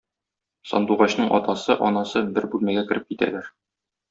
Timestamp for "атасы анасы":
1.39-2.25